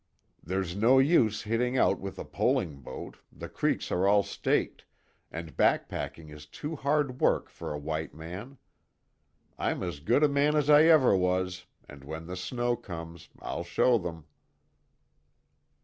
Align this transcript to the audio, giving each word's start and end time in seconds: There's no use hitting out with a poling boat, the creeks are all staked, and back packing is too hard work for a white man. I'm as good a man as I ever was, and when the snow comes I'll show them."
There's 0.43 0.75
no 0.75 0.97
use 0.97 1.43
hitting 1.43 1.77
out 1.77 1.99
with 1.99 2.17
a 2.17 2.25
poling 2.25 2.77
boat, 2.81 3.17
the 3.31 3.47
creeks 3.47 3.91
are 3.91 4.07
all 4.07 4.23
staked, 4.23 4.83
and 5.31 5.55
back 5.55 5.87
packing 5.87 6.29
is 6.29 6.47
too 6.47 6.75
hard 6.75 7.21
work 7.21 7.49
for 7.49 7.71
a 7.71 7.77
white 7.77 8.11
man. 8.11 8.57
I'm 9.59 9.83
as 9.83 9.99
good 9.99 10.23
a 10.23 10.27
man 10.27 10.55
as 10.55 10.71
I 10.71 10.85
ever 10.85 11.15
was, 11.15 11.67
and 11.87 12.03
when 12.03 12.25
the 12.25 12.35
snow 12.35 12.75
comes 12.75 13.29
I'll 13.39 13.63
show 13.63 13.99
them." 13.99 14.25